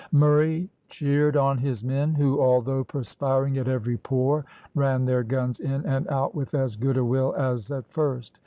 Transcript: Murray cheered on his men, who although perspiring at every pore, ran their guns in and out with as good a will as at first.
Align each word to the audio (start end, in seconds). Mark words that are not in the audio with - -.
Murray 0.11 0.67
cheered 0.89 1.37
on 1.37 1.59
his 1.59 1.83
men, 1.83 2.15
who 2.15 2.41
although 2.41 2.83
perspiring 2.83 3.59
at 3.59 3.67
every 3.67 3.97
pore, 3.97 4.45
ran 4.73 5.05
their 5.05 5.21
guns 5.21 5.59
in 5.59 5.85
and 5.85 6.07
out 6.07 6.33
with 6.33 6.55
as 6.55 6.75
good 6.75 6.97
a 6.97 7.05
will 7.05 7.35
as 7.37 7.69
at 7.69 7.87
first. 7.87 8.39